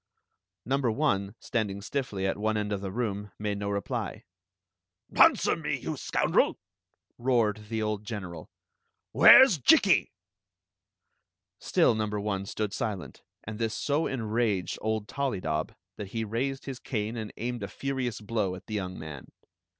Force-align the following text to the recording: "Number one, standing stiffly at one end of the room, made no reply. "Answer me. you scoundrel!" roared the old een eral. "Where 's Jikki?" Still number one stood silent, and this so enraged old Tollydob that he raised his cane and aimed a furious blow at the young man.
"Number 0.65 0.89
one, 0.89 1.35
standing 1.39 1.79
stiffly 1.79 2.25
at 2.25 2.39
one 2.39 2.57
end 2.57 2.71
of 2.71 2.81
the 2.81 2.89
room, 2.91 3.33
made 3.37 3.59
no 3.59 3.69
reply. 3.69 4.23
"Answer 5.15 5.55
me. 5.55 5.77
you 5.77 5.95
scoundrel!" 5.95 6.57
roared 7.19 7.65
the 7.69 7.83
old 7.83 8.01
een 8.11 8.23
eral. 8.23 8.47
"Where 9.11 9.45
's 9.47 9.59
Jikki?" 9.59 10.09
Still 11.59 11.93
number 11.93 12.19
one 12.19 12.47
stood 12.47 12.73
silent, 12.73 13.21
and 13.43 13.59
this 13.59 13.75
so 13.75 14.07
enraged 14.07 14.79
old 14.81 15.07
Tollydob 15.07 15.75
that 15.97 16.07
he 16.07 16.23
raised 16.25 16.65
his 16.65 16.79
cane 16.79 17.15
and 17.15 17.31
aimed 17.37 17.61
a 17.61 17.67
furious 17.67 18.21
blow 18.21 18.55
at 18.55 18.65
the 18.65 18.73
young 18.73 18.97
man. 18.97 19.31